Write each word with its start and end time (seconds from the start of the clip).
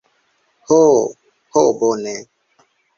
Ho, 0.71 0.79
ho 1.53 1.65
bone. 1.85 2.19